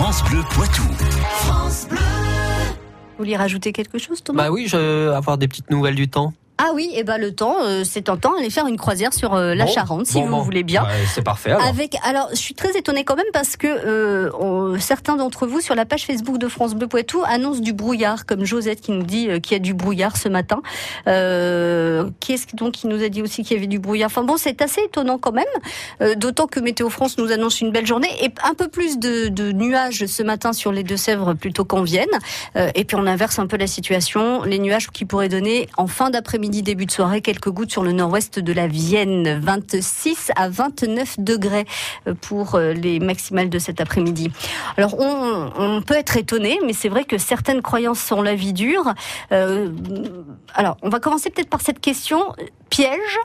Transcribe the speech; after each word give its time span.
France 0.00 0.24
Bleu 0.30 0.40
Poitou. 0.48 0.82
Vous 1.90 1.98
vouliez 3.18 3.36
rajouter 3.36 3.70
quelque 3.70 3.98
chose, 3.98 4.22
Thomas? 4.22 4.44
Bah 4.44 4.50
oui, 4.50 4.66
je 4.66 4.78
veux 4.78 5.12
avoir 5.12 5.36
des 5.36 5.46
petites 5.46 5.68
nouvelles 5.68 5.94
du 5.94 6.08
temps. 6.08 6.32
Ah 6.62 6.72
oui, 6.74 6.90
et 6.94 7.04
ben 7.04 7.16
le 7.18 7.32
temps, 7.34 7.56
euh, 7.62 7.84
c'est 7.84 8.02
tentant. 8.02 8.34
Aller 8.38 8.50
faire 8.50 8.66
une 8.66 8.76
croisière 8.76 9.14
sur 9.14 9.34
euh, 9.34 9.54
la 9.54 9.64
Bon, 9.64 9.72
Charente, 9.72 10.06
si 10.06 10.14
bon, 10.14 10.26
vous 10.26 10.30
bon. 10.36 10.42
voulez 10.42 10.62
bien. 10.62 10.82
Ouais, 10.82 10.88
c'est 11.14 11.22
parfait 11.22 11.52
alors. 11.52 11.64
Avec, 11.64 11.96
alors, 12.04 12.28
je 12.32 12.36
suis 12.36 12.54
très 12.54 12.76
étonnée 12.76 13.04
quand 13.04 13.16
même 13.16 13.24
parce 13.32 13.56
que 13.56 13.66
euh, 13.66 14.30
on- 14.38 14.78
certains 14.78 15.16
d'entre 15.16 15.46
vous 15.46 15.60
sur 15.60 15.74
la 15.74 15.86
page 15.86 16.04
Facebook 16.04 16.36
de 16.38 16.48
France 16.48 16.74
Bleu 16.74 16.86
Poitou 16.86 17.22
annoncent 17.26 17.60
du 17.60 17.72
brouillard, 17.72 18.26
comme 18.26 18.44
Josette 18.44 18.80
qui 18.82 18.92
nous 18.92 19.02
dit 19.04 19.28
euh, 19.30 19.38
qu'il 19.40 19.52
y 19.52 19.56
a 19.56 19.58
du 19.58 19.72
brouillard 19.74 20.16
ce 20.16 20.28
matin. 20.28 20.60
Qui 22.20 22.32
est-ce 22.32 22.46
donc 22.54 22.72
qui 22.72 22.86
nous 22.86 23.02
a 23.02 23.08
dit 23.08 23.22
aussi 23.22 23.42
qu'il 23.42 23.56
y 23.56 23.58
avait 23.58 23.66
du 23.66 23.78
brouillard? 23.78 24.06
Enfin 24.06 24.22
bon, 24.24 24.36
c'est 24.36 24.60
assez 24.62 24.82
étonnant 24.82 25.18
quand 25.18 25.32
même. 25.32 26.14
D'autant 26.16 26.46
que 26.46 26.60
Météo 26.60 26.88
France 26.90 27.16
nous 27.18 27.32
annonce 27.32 27.60
une 27.60 27.70
belle 27.70 27.86
journée 27.86 28.08
et 28.22 28.30
un 28.44 28.54
peu 28.54 28.68
plus 28.68 28.98
de, 28.98 29.28
de 29.28 29.52
nuages 29.52 30.06
ce 30.06 30.22
matin 30.22 30.52
sur 30.52 30.72
les 30.72 30.82
Deux-Sèvres 30.82 31.34
plutôt 31.34 31.64
qu'en 31.64 31.82
Vienne. 31.82 32.08
Et 32.74 32.84
puis 32.84 32.96
on 32.96 33.06
inverse 33.06 33.38
un 33.38 33.46
peu 33.46 33.56
la 33.56 33.66
situation. 33.66 34.42
Les 34.44 34.58
nuages 34.58 34.88
qui 34.90 35.04
pourraient 35.04 35.28
donner 35.28 35.68
en 35.76 35.86
fin 35.86 36.10
d'après-midi, 36.10 36.49
début 36.50 36.86
de 36.86 36.90
soirée, 36.90 37.20
quelques 37.20 37.50
gouttes 37.50 37.70
sur 37.70 37.82
le 37.82 37.92
nord-ouest 37.92 38.38
de 38.38 38.52
la 38.52 38.66
Vienne. 38.66 39.40
26 39.40 40.32
à 40.36 40.48
29 40.48 41.20
degrés 41.20 41.66
pour 42.20 42.54
euh, 42.54 42.72
les 42.72 43.00
maximales 43.00 43.48
de 43.48 43.58
cet 43.58 43.80
après-midi. 43.80 44.30
Alors 44.76 44.98
on, 44.98 45.82
peut 45.82 45.94
être 45.94 46.16
étonné, 46.16 46.58
mais 46.64 46.72
c'est 46.72 46.88
vrai 46.88 47.04
que 47.04 47.18
certaines 47.18 47.62
croyances 47.62 48.00
sont 48.00 48.22
la 48.22 48.34
vie 48.34 48.52
dure. 48.52 48.92
Euh, 49.32 49.70
alors 50.54 50.76
on 50.82 50.88
va 50.88 51.00
commencer 51.00 51.30
peut-être 51.30 51.48
par 51.48 51.60
cette 51.60 51.80
question. 51.80 52.34
Piège. 52.68 53.18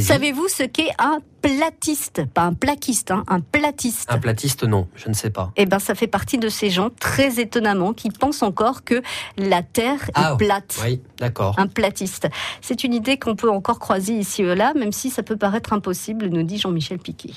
Savez-vous 0.00 0.48
ce 0.48 0.62
qu'est 0.64 0.90
un 0.98 1.18
platiste? 1.42 2.24
Pas 2.26 2.42
un 2.42 2.54
plaquiste, 2.54 3.10
hein, 3.10 3.24
un 3.28 3.40
platiste. 3.40 4.10
Un 4.10 4.18
platiste, 4.18 4.64
non, 4.64 4.88
je 4.94 5.08
ne 5.08 5.14
sais 5.14 5.30
pas. 5.30 5.52
Eh 5.56 5.66
ben, 5.66 5.78
ça 5.78 5.94
fait 5.94 6.06
partie 6.06 6.38
de 6.38 6.48
ces 6.48 6.70
gens 6.70 6.90
très 7.00 7.40
étonnamment 7.40 7.92
qui 7.92 8.10
pensent 8.10 8.42
encore 8.42 8.84
que 8.84 9.02
la 9.36 9.62
Terre 9.62 10.10
Ah, 10.14 10.32
est 10.34 10.44
plate. 10.44 10.78
Oui, 10.84 11.00
d'accord. 11.18 11.54
Un 11.58 11.66
platiste. 11.66 12.28
C'est 12.60 12.84
une 12.84 12.94
idée 12.94 13.18
qu'on 13.18 13.36
peut 13.36 13.50
encore 13.50 13.78
croiser 13.78 14.14
ici 14.14 14.42
et 14.42 14.54
là, 14.54 14.72
même 14.74 14.92
si 14.92 15.10
ça 15.10 15.22
peut 15.22 15.36
paraître 15.36 15.72
impossible, 15.72 16.26
nous 16.28 16.42
dit 16.42 16.58
Jean-Michel 16.58 16.98
Piquet. 16.98 17.32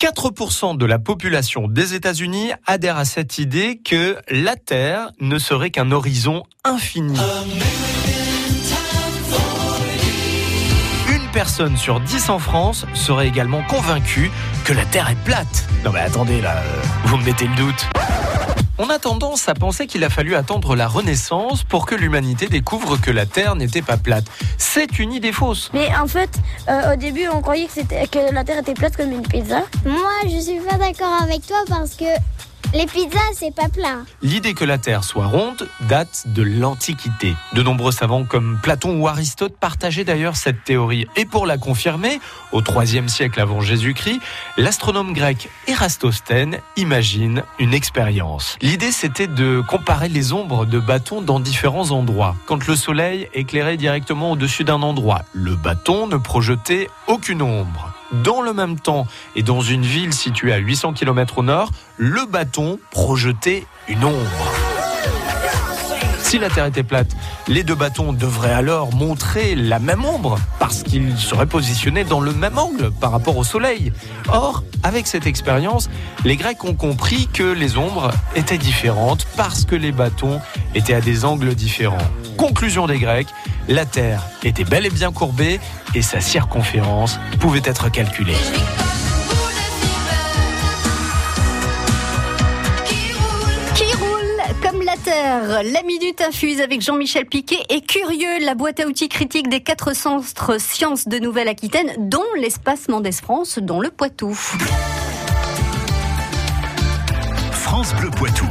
4% 0.00 0.76
de 0.76 0.86
la 0.86 1.00
population 1.00 1.66
des 1.66 1.94
États-Unis 1.94 2.52
adhère 2.66 2.96
à 2.98 3.04
cette 3.04 3.38
idée 3.38 3.80
que 3.84 4.16
la 4.30 4.54
Terre 4.54 5.10
ne 5.18 5.38
serait 5.38 5.70
qu'un 5.70 5.90
horizon 5.90 6.44
infini. 6.62 7.18
Personne 11.38 11.76
sur 11.76 12.00
10 12.00 12.30
en 12.30 12.40
France 12.40 12.84
serait 12.94 13.28
également 13.28 13.62
convaincue 13.62 14.28
que 14.64 14.72
la 14.72 14.84
Terre 14.84 15.08
est 15.08 15.24
plate. 15.24 15.68
Non 15.84 15.92
mais 15.92 16.00
attendez 16.00 16.40
là, 16.40 16.56
euh, 16.56 16.82
vous 17.04 17.16
me 17.16 17.22
mettez 17.22 17.46
le 17.46 17.54
doute. 17.54 17.86
On 18.76 18.90
a 18.90 18.98
tendance 18.98 19.48
à 19.48 19.54
penser 19.54 19.86
qu'il 19.86 20.02
a 20.02 20.10
fallu 20.10 20.34
attendre 20.34 20.74
la 20.74 20.88
Renaissance 20.88 21.62
pour 21.62 21.86
que 21.86 21.94
l'humanité 21.94 22.48
découvre 22.48 23.00
que 23.00 23.12
la 23.12 23.24
Terre 23.24 23.54
n'était 23.54 23.82
pas 23.82 23.96
plate. 23.96 24.24
C'est 24.56 24.98
une 24.98 25.12
idée 25.12 25.30
fausse. 25.30 25.70
Mais 25.74 25.88
en 25.96 26.08
fait, 26.08 26.30
euh, 26.68 26.94
au 26.94 26.96
début, 26.96 27.28
on 27.32 27.40
croyait 27.40 27.68
que, 27.68 28.08
que 28.08 28.34
la 28.34 28.42
Terre 28.42 28.58
était 28.58 28.74
plate 28.74 28.96
comme 28.96 29.12
une 29.12 29.22
pizza. 29.22 29.62
Moi, 29.86 30.10
je 30.24 30.40
suis 30.40 30.58
pas 30.58 30.76
d'accord 30.76 31.22
avec 31.22 31.46
toi 31.46 31.58
parce 31.68 31.94
que 31.94 32.06
les 32.74 32.86
pizzas, 32.86 33.18
c'est 33.34 33.54
pas 33.54 33.68
plat. 33.68 33.98
L'idée 34.22 34.54
que 34.54 34.64
la 34.64 34.78
Terre 34.78 35.04
soit 35.04 35.26
ronde 35.26 35.68
date 35.88 36.24
de 36.26 36.42
l'Antiquité. 36.42 37.34
De 37.54 37.62
nombreux 37.62 37.92
savants 37.92 38.24
comme 38.24 38.58
Platon 38.62 39.00
ou 39.00 39.08
Aristote 39.08 39.56
partageaient 39.58 40.04
d'ailleurs 40.04 40.36
cette 40.36 40.64
théorie. 40.64 41.06
Et 41.16 41.24
pour 41.24 41.46
la 41.46 41.56
confirmer, 41.56 42.20
au 42.52 42.62
IIIe 42.62 43.08
siècle 43.08 43.40
avant 43.40 43.60
Jésus-Christ, 43.60 44.20
l'astronome 44.56 45.12
grec 45.12 45.48
Érastosthène 45.66 46.58
imagine 46.76 47.42
une 47.58 47.74
expérience. 47.74 48.56
L'idée 48.60 48.92
c'était 48.92 49.26
de 49.26 49.62
comparer 49.66 50.08
les 50.08 50.32
ombres 50.32 50.66
de 50.66 50.78
bâtons 50.78 51.22
dans 51.22 51.40
différents 51.40 51.90
endroits. 51.90 52.36
Quand 52.46 52.66
le 52.66 52.76
soleil 52.76 53.28
éclairait 53.34 53.76
directement 53.76 54.32
au-dessus 54.32 54.64
d'un 54.64 54.82
endroit, 54.82 55.22
le 55.32 55.56
bâton 55.56 56.06
ne 56.06 56.16
projetait 56.16 56.88
aucune 57.06 57.42
ombre. 57.42 57.92
Dans 58.12 58.40
le 58.40 58.52
même 58.52 58.78
temps, 58.78 59.06
et 59.36 59.42
dans 59.42 59.60
une 59.60 59.82
ville 59.82 60.12
située 60.12 60.52
à 60.52 60.58
800 60.58 60.94
km 60.94 61.38
au 61.38 61.42
nord, 61.42 61.70
le 61.96 62.24
bâton 62.26 62.78
projetait 62.90 63.66
une 63.88 64.04
ombre. 64.04 64.57
Si 66.28 66.38
la 66.38 66.50
Terre 66.50 66.66
était 66.66 66.82
plate, 66.82 67.16
les 67.46 67.62
deux 67.62 67.74
bâtons 67.74 68.12
devraient 68.12 68.52
alors 68.52 68.94
montrer 68.94 69.54
la 69.54 69.78
même 69.78 70.04
ombre, 70.04 70.38
parce 70.58 70.82
qu'ils 70.82 71.16
seraient 71.16 71.46
positionnés 71.46 72.04
dans 72.04 72.20
le 72.20 72.34
même 72.34 72.58
angle 72.58 72.90
par 72.90 73.12
rapport 73.12 73.38
au 73.38 73.44
Soleil. 73.44 73.94
Or, 74.30 74.62
avec 74.82 75.06
cette 75.06 75.26
expérience, 75.26 75.88
les 76.26 76.36
Grecs 76.36 76.62
ont 76.64 76.74
compris 76.74 77.28
que 77.32 77.42
les 77.42 77.78
ombres 77.78 78.10
étaient 78.36 78.58
différentes 78.58 79.26
parce 79.38 79.64
que 79.64 79.74
les 79.74 79.90
bâtons 79.90 80.38
étaient 80.74 80.92
à 80.92 81.00
des 81.00 81.24
angles 81.24 81.54
différents. 81.54 81.96
Conclusion 82.36 82.86
des 82.86 82.98
Grecs, 82.98 83.28
la 83.66 83.86
Terre 83.86 84.22
était 84.44 84.64
bel 84.64 84.84
et 84.84 84.90
bien 84.90 85.12
courbée 85.12 85.60
et 85.94 86.02
sa 86.02 86.20
circonférence 86.20 87.18
pouvait 87.40 87.62
être 87.64 87.90
calculée. 87.90 88.36
la 95.08 95.82
minute 95.82 96.20
infuse 96.20 96.60
avec 96.60 96.80
Jean-Michel 96.82 97.26
Piquet 97.26 97.58
et 97.70 97.80
Curieux, 97.80 98.44
la 98.44 98.54
boîte 98.54 98.80
à 98.80 98.86
outils 98.86 99.08
critique 99.08 99.48
des 99.48 99.60
quatre 99.60 99.94
centres 99.94 100.60
sciences 100.60 101.08
de 101.08 101.18
Nouvelle-Aquitaine, 101.18 101.92
dont 101.98 102.24
l'espace 102.36 102.88
Mendès 102.88 103.12
France, 103.12 103.58
dont 103.58 103.80
le 103.80 103.90
Poitou. 103.90 104.34
France 107.52 107.94
Bleu 107.94 108.10
Poitou. 108.10 108.46